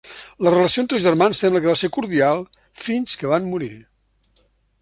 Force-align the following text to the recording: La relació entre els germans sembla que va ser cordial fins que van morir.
La 0.45 0.53
relació 0.53 0.83
entre 0.83 0.97
els 0.99 1.05
germans 1.07 1.43
sembla 1.43 1.61
que 1.65 1.69
va 1.73 1.77
ser 1.83 1.91
cordial 1.99 2.41
fins 2.87 3.15
que 3.23 3.33
van 3.35 3.49
morir. 3.55 3.73